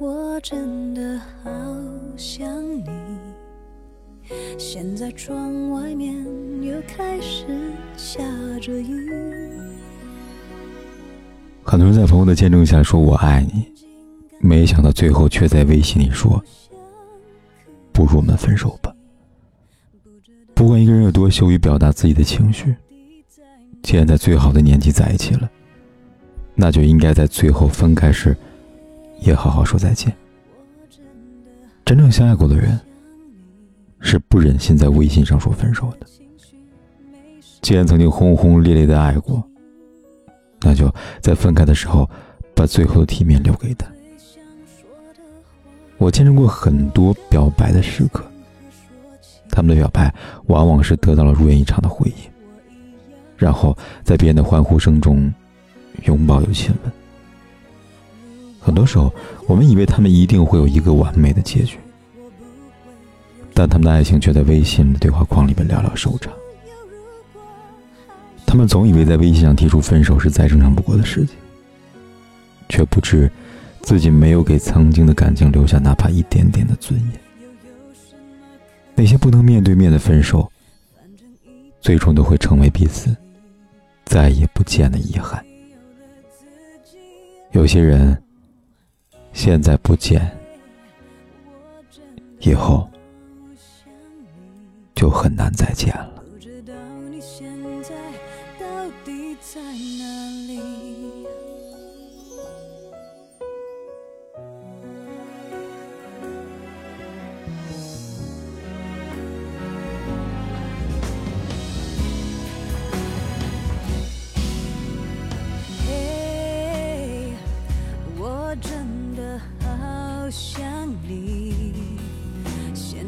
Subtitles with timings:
[0.00, 1.50] 我真的好
[2.16, 2.88] 想你。
[4.58, 6.14] 现在窗外面
[6.62, 7.46] 又开始
[7.96, 8.22] 下
[8.60, 9.08] 着雨。
[11.62, 13.64] 很多人在朋友的见证下说我爱你，
[14.40, 16.42] 没想到最后却在微信里说
[17.92, 18.92] ：“不如我们分手吧。”
[20.54, 22.74] 不管一个人有多羞于表达自己的情绪，
[23.82, 25.48] 既然在最好的年纪在一起了，
[26.62, 28.36] 那就应该在最后分开时。
[29.18, 30.12] 也好好说再见。
[31.84, 32.78] 真正相爱过的人，
[34.00, 36.06] 是不忍心在微信上说分手的。
[37.60, 39.42] 既然曾经轰轰烈烈的爱过，
[40.60, 42.08] 那就在分开的时候，
[42.54, 43.86] 把最后的体面留给他。
[45.98, 48.24] 我见证过很多表白的时刻，
[49.50, 50.12] 他们的表白
[50.46, 52.16] 往往是得到了如愿以偿的回应，
[53.36, 55.32] 然后在别人的欢呼声中，
[56.04, 56.92] 拥抱又亲吻。
[58.60, 59.12] 很多时候，
[59.46, 61.78] 我们以为他们一定会有一个完美的结局，
[63.52, 66.32] 但他们的爱情却在微信的对话框里面寥寥收场。
[68.46, 71.34] 他们总以为在微信上提出分手是再正常不过的事情，
[72.68, 73.30] 却不知
[73.80, 77.20] 自己没有给曾经的感情留下哪怕一点点的尊严。
[78.94, 80.50] 那些不能面对面的分手，
[81.80, 83.16] 最终都会成为彼此
[84.04, 85.42] 再也不见的遗憾。
[87.52, 88.20] 有些人。
[89.34, 90.30] 现在不见，
[92.40, 92.86] 以后
[94.94, 96.22] 就很难再见了。
[99.40, 99.60] 在